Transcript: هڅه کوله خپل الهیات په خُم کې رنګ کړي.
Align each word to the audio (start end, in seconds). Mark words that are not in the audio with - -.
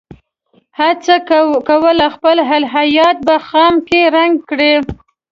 هڅه 0.79 1.15
کوله 1.69 2.05
خپل 2.15 2.37
الهیات 2.57 3.17
په 3.27 3.35
خُم 3.47 3.73
کې 3.87 3.99
رنګ 4.15 4.33
کړي. 4.49 4.73